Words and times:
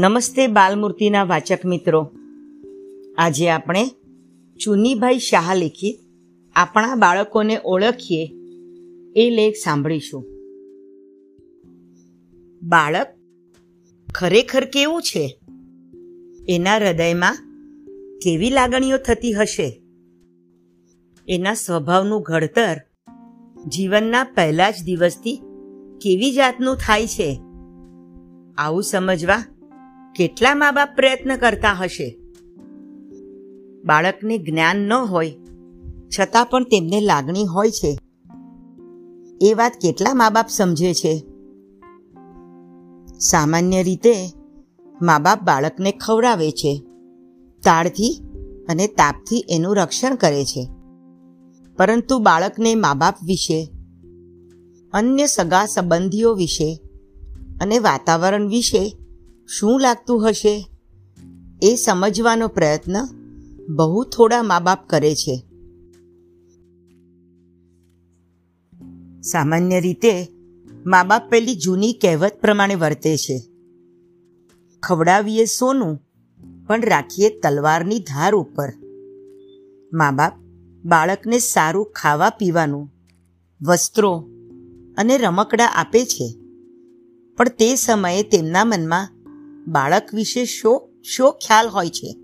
નમસ્તે 0.00 0.46
બાલમૂર્તિના 0.46 1.24
વાચક 1.24 1.66
મિત્રો. 1.66 2.10
આજે 3.18 3.50
આપણે 3.50 3.90
ચુનીભાઈ 4.64 5.18
શાહ 5.18 5.54
લિખિત 5.54 5.98
આપણા 6.56 6.94
બાળકોને 6.94 7.58
ઓળખીએ 7.64 8.30
એ 9.16 9.30
લેખ 9.30 9.54
સાંભળીશું. 9.54 10.24
બાળક 12.62 13.06
ખરેખર 14.14 14.64
કેવું 14.64 15.02
છે? 15.02 15.40
એના 16.48 16.76
હૃદયમાં 16.76 17.36
કેવી 18.18 18.50
લાગણીઓ 18.50 18.98
થતી 18.98 19.32
હશે? 19.32 19.82
એના 21.28 21.54
સ્વભાવનું 21.54 22.22
ઘડતર 22.22 22.76
જીવનના 23.68 24.24
પહેલા 24.24 24.70
જ 24.70 24.74
દિવસથી 24.84 25.36
કેવી 26.00 26.32
જાતનું 26.32 26.76
થાય 26.76 27.06
છે? 27.06 27.40
આવું 28.58 28.82
સમજવા 28.82 29.44
કેટલા 30.16 30.54
મા 30.54 30.70
બાપ 30.70 30.96
પ્રયત્ન 30.96 31.36
કરતા 31.36 31.72
હશે? 31.72 32.18
બાળકને 33.84 34.38
જ્ઞાન 34.38 34.76
ન 34.76 34.92
હોય, 34.92 35.36
છતાં 36.18 36.46
પણ 36.46 36.64
તેમને 36.64 37.00
લાગણી 37.00 37.44
હોય 37.44 37.70
છે. 37.70 37.98
એ 39.42 39.54
વાત 39.54 39.72
કેટલા 39.82 40.14
મા 40.14 40.30
બાપ 40.30 40.46
સમજે 40.48 40.94
છે? 40.94 41.24
સામાન્ય 43.18 43.82
રીતે 43.82 44.14
મા 45.02 45.18
બાપ 45.18 45.42
બાળકને 45.42 45.92
ખવડાવે 45.92 46.50
છે, 46.50 46.82
તાળથી 47.62 48.22
અને 48.68 48.86
તાપથી 48.86 49.44
એનું 49.48 49.76
રક્ષણ 49.76 50.14
કરે 50.14 50.44
છે. 50.44 50.68
પરંતુ 51.76 52.18
બાળકને 52.18 52.74
મા 52.74 52.94
બાપ 52.94 53.14
વિશે, 53.24 53.72
અન્ય 54.92 55.26
સગા 55.26 55.66
સંબંધીઓ 55.66 56.34
વિશે 56.34 56.80
અને 57.60 57.78
વાતાવરણ 57.78 58.48
વિશે 58.48 58.96
શું 59.58 59.80
લાગતું 59.80 60.28
હશે? 60.28 60.68
એ 61.62 61.76
સમજવાનો 61.76 62.48
પ્રયત્ન 62.48 62.96
બહુ 63.68 64.04
થોડા 64.04 64.42
મા 64.42 64.60
બાપ 64.60 64.88
કરે 64.88 65.14
છે. 65.14 65.36
સામાન્ય 69.22 69.80
રીતે 69.80 70.28
મા 70.86 71.02
બાપ 71.02 71.30
પેલી 71.30 71.54
જૂની 71.54 71.92
કહેવત 71.92 72.32
પ્રમાણે 72.40 72.74
વર્તે 72.74 73.16
છે. 73.16 73.42
ખવડાવીએ 74.82 75.44
સોનું, 75.44 76.02
પણ 76.66 76.80
રાખીએ 76.80 77.40
તલવારની 77.40 77.98
ધાર 77.98 78.34
ઉપર. 78.34 78.68
મા 79.92 80.10
બાપ 80.10 80.32
બાળકને 80.84 81.38
સારું 81.38 81.92
ખાવા 81.92 82.30
પીવાનું, 82.30 82.92
વસ્ત્રો 83.62 84.28
અને 84.96 85.18
રમકડા 85.18 85.66
આપે 85.66 86.04
છે. 86.04 86.34
પણ 87.36 87.48
તે 87.48 87.74
સમયે 87.74 88.22
તેમના 88.22 88.64
મનમાં 88.64 89.19
બાળક 89.66 90.14
વિશે 90.14 90.44
શો 90.44 90.88
શો 91.02 91.30
ખ્યાલ 91.30 91.68
હોય 91.68 91.88
છે? 91.88 92.16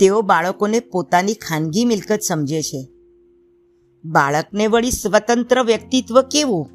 તેઓ 0.00 0.22
બાળકોને 0.22 0.80
પોતાની 0.80 1.34
ખાનગી 1.34 1.84
મિલકત 1.84 2.20
સમજે 2.20 2.62
છે. 2.62 2.88
બાળકને 4.04 4.66
વળી 4.66 4.90
સ્વતંત્ર 4.90 5.64
વ્યક્તિત્વ 5.64 6.22
કેવું? 6.22 6.70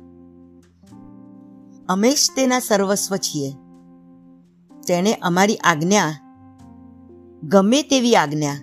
અમે 1.90 2.14
જ 2.14 2.18
તેના 2.36 2.60
સર્વસ્વ 2.60 3.16
છીએ. 3.16 3.52
તેણે 4.88 5.14
અમારી 5.14 5.56
આજ્ઞા, 5.56 6.14
ગમે 7.44 7.82
તેવી 7.82 8.16
આજ્ઞા, 8.16 8.56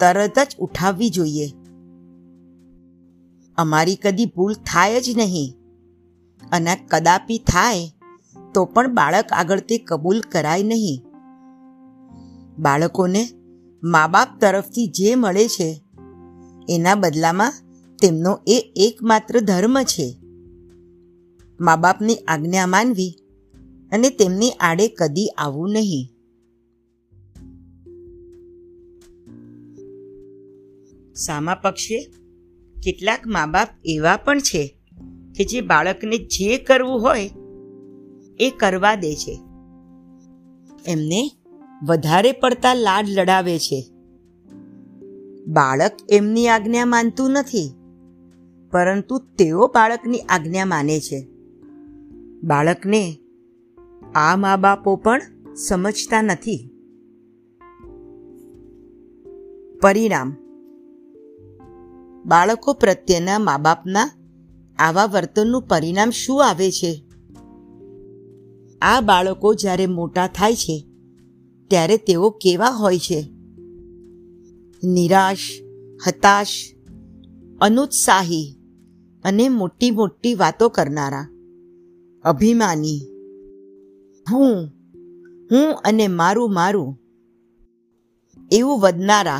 તરત 0.00 0.38
જ 0.38 0.56
ઉઠાવવી 0.58 1.10
જોઈએ. 1.10 1.52
અમારી 3.56 3.96
કદી 3.96 4.26
ભૂલ 4.26 4.54
થાય 4.54 5.00
જ 5.00 5.16
નહીં. 5.16 5.54
અને 6.52 6.76
કદાપી 6.90 7.38
થાય 7.38 7.99
તો 8.54 8.64
પણ 8.64 8.94
બાળક 8.94 9.32
આગળ 9.32 9.60
તે 9.60 9.78
કબૂલ 9.78 10.20
કરાય 10.20 10.62
નહીં. 10.62 11.02
બાળકોને 12.58 13.28
મા 13.82 14.06
બાપ 14.06 14.28
તરફથી 14.40 14.86
જે 14.86 15.14
મળે 15.14 15.48
છે, 15.48 15.84
એના 16.68 16.94
બદલામાં 16.94 17.52
તેમનો 18.02 18.38
એ 18.46 18.72
એકમાત્ર 18.76 19.40
ધર્મ 19.40 19.82
છે. 19.82 20.16
મા 21.60 21.76
બાપની 21.76 22.16
આજ્ઞા 22.28 22.66
માનવી 22.66 23.16
અને 23.92 24.10
તેમની 24.10 24.50
આડે 24.50 24.88
કદી 24.88 25.28
આવવું 25.28 25.70
નહીં. 25.70 26.06
સામા 31.14 31.54
પક્ષે 31.54 32.12
કેટલાક 32.82 33.26
મા 33.26 33.46
બાપ 33.46 33.68
એવા 33.84 34.16
પણ 34.16 34.38
છે 34.38 34.78
કે 35.36 35.44
જે 35.44 35.60
બાળકને 35.60 36.18
જે 36.18 36.58
કરવું 36.58 37.00
હોય 37.00 37.30
એ 38.40 38.50
કરવા 38.50 38.94
દે 38.94 39.14
છે. 39.14 39.40
એમને 40.86 41.30
વધારે 41.86 42.32
પડતા 42.32 42.74
લાડ 42.74 43.08
લડાવે 43.08 43.58
છે. 43.58 43.84
બાળક 45.46 45.92
એમની 46.08 46.48
આજ્ઞા 46.48 46.84
માનતું 46.84 47.30
નથી, 47.30 47.74
પરંતુ 48.72 49.18
તેઓ 49.38 49.66
બાળકની 49.66 50.18
આજ્ઞા 50.18 50.64
માને 50.64 51.00
છે. 51.00 51.28
બાળકને 52.42 53.16
આ 54.14 54.36
મા 54.36 54.56
બાપો 54.56 54.96
પણ 54.96 55.20
સમજતા 55.54 56.22
નથી. 56.22 56.70
પરિણામ. 59.82 60.36
બાળકો 62.24 62.72
પ્રત્યેના 62.72 63.38
મા 63.38 63.58
બાપના 63.58 64.10
આવા 64.78 65.04
વર્તનનું 65.04 65.62
પરિણામ 65.62 66.10
શું 66.10 66.48
આવે 66.48 66.70
છે? 66.70 67.09
આ 68.82 69.00
બાળકો 69.00 69.54
જ્યારે 69.54 69.86
મોટા 69.86 70.26
થાય 70.26 70.54
છે, 70.54 70.86
ત્યારે 71.68 71.96
તેઓ 71.96 72.30
કેવા 72.30 72.70
હોય 72.70 72.98
છે? 72.98 73.30
નિરાશ, 74.84 75.38
હતાશ, 76.06 76.48
અનુત્સાહી 77.60 78.56
અને 79.24 79.48
મોટી 79.48 79.90
મોટી 79.90 80.34
વાતો 80.34 80.68
કરનારા. 80.68 81.28
અભિમાની. 82.24 83.00
હું 84.30 84.68
હું 85.52 85.74
અને 85.74 86.08
મારું 86.08 86.54
મારું. 86.54 87.00
એવું 88.52 88.80
વધનારા 88.80 89.38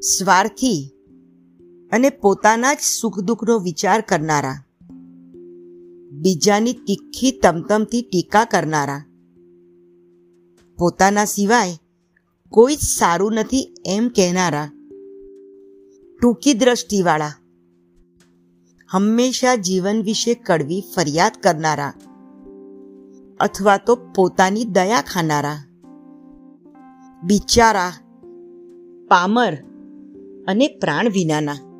સ્વાર્થી 0.00 0.90
અને 1.92 2.10
પોતાના 2.10 2.74
જ 2.74 2.78
સુખ 3.00 3.20
દુઃખનો 3.20 3.58
વિચાર 3.58 4.00
કરનારા. 4.00 4.64
બીજાની 6.20 6.72
તીખી 6.72 7.30
તમતમથી 7.30 8.02
ટીકા 8.02 8.44
કરનારા. 8.44 9.04
પોતાના 10.78 11.24
સિવાય 11.24 11.78
કોઈ 12.50 12.76
જ 12.76 12.78
સારું 12.78 13.32
નથી 13.32 13.74
એમ 13.86 14.08
કહેનારા. 14.08 14.70
ટૂંકી 16.20 16.54
દ્રષ્ટિવાળા. 16.54 17.32
હંમેશા 18.88 19.54
જીવન 19.54 20.02
વિશે 20.02 20.34
કડવી 20.34 20.82
ફરિયાદ 20.96 21.32
કરનારા. 21.42 21.92
અથવા 23.40 23.76
તો 23.76 23.96
પોતાની 23.96 24.64
દયા 24.64 25.02
ખાનારા. 25.02 25.58
બિચારા, 27.22 27.92
પામર 29.08 29.54
અને 30.48 30.68
પ્રાણ 30.68 31.10
વિનાના. 31.10 31.73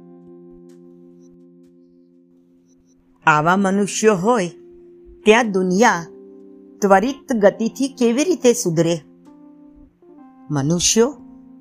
આવા 3.26 3.56
મનુષ્યો 3.56 4.14
હોય, 4.14 4.50
ત્યાં 5.24 5.52
દુનિયા 5.52 6.06
ત્વરિત 6.80 7.32
ગતિથી 7.32 7.88
કેવી 7.88 8.24
રીતે 8.24 8.52
સુધરે? 8.52 9.00
મનુષ્યો 10.50 11.14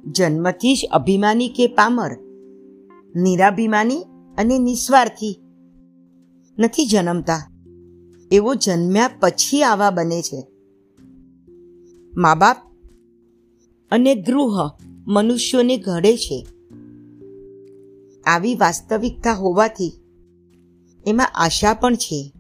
જન્મથી 0.06 0.76
જ 0.76 0.90
અભિમાની 0.92 1.50
કે 1.50 1.68
પામર, 1.68 2.12
નિરાભિમાની 3.16 4.04
અને 4.38 4.58
નિસ્વાર્થી 4.58 5.40
નથી 6.60 6.86
જન્મતા. 6.86 7.52
એવો 8.32 8.56
જન્મ્યા 8.56 9.10
પછી 9.20 9.64
આવા 9.64 9.90
બને 9.90 10.22
છે. 10.22 10.48
મા 12.18 12.36
બાપ 12.36 12.58
અને 13.92 14.16
ગૃહ 14.16 14.72
મનુષ્યોને 15.08 15.78
ઘડે 15.78 16.18
છે. 16.18 16.48
આવી 18.26 18.56
વાસ્તવિકતા 18.56 19.34
હોવાથી 19.34 20.03
એમાં 21.08 21.28
આશા 21.36 21.74
પણ 21.74 21.96
છે. 21.96 22.34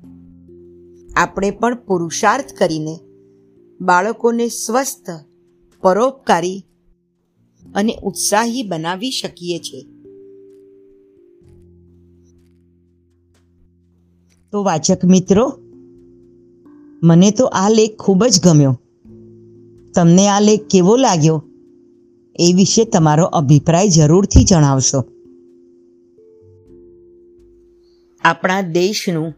આપણે 1.15 1.51
પણ 1.51 1.75
પુરુષાર્થ 1.75 2.53
કરીને 2.57 2.99
બાળકોને 3.81 4.47
સ્વસ્થ, 4.47 5.09
પરોપકારી 5.81 6.65
અને 7.75 7.97
ઉત્સાહી 8.03 8.63
બનાવી 8.63 9.11
શકીએ 9.11 9.59
છીએ 9.59 9.81
તો 14.51 14.63
વાચક 14.63 15.05
મિત્રો, 15.05 15.57
મને 17.03 17.31
તો 17.31 17.45
આ 17.45 17.69
લેખ 17.69 17.97
ખૂબ 17.99 18.25
જ 18.25 18.41
ગમ્યો. 18.43 18.79
તમને 19.95 20.27
આ 20.27 20.39
લેખ 20.39 20.67
કેવો 20.67 20.95
લાગ્યો? 20.95 21.43
એ 22.39 22.53
વિશે 22.53 22.85
તમારો 22.85 23.25
અભિપ્રાય 23.25 23.89
જરૂરથી 23.89 24.43
જણાવશો. 24.43 25.03
આપણા 28.23 28.61
દેશનું 28.61 29.33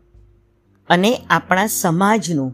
અને 0.89 1.17
આપણા 1.29 1.67
સમાજનું 1.67 2.53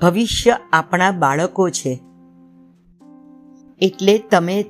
ભવિષ્ય 0.00 0.56
આપણા 0.72 1.10
બાળકો 1.10 1.70
છે. 1.70 2.00
એટલે 3.80 4.18
તમે 4.18 4.64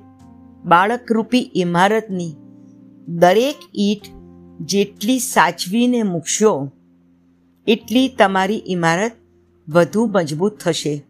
બાળકરૂપી 0.65 1.51
ઇમારતની 1.55 2.33
દરેક 3.09 3.57
ઈંટ 3.75 4.07
જેટલી 4.61 5.19
સાચવીને 5.19 6.03
મૂકશો, 6.03 6.71
એટલી 7.67 8.09
તમારી 8.09 8.63
ઇમારત 8.67 9.13
વધુ 9.69 10.07
મજબૂત 10.07 10.59
થશે. 10.59 11.03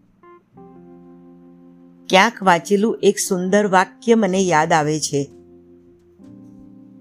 ક્યાંક 2.08 2.42
વાંચેલું 2.42 2.98
એક 3.02 3.18
સુંદર 3.18 3.66
વાક્ય 3.66 4.14
મને 4.14 4.38
યાદ 4.38 4.72
આવે 4.72 5.00
છે. 5.00 5.30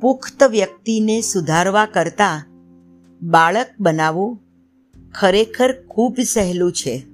પુખ્ત 0.01 0.43
વ્યક્તિને 0.43 1.21
સુધારવા 1.21 1.85
કરતાં 1.85 2.45
બાળક 3.21 3.73
બનાવવું 3.79 4.39
ખરેખર 5.11 5.71
ખૂબ 5.87 6.15
સહેલું 6.19 6.71
છે. 6.71 7.10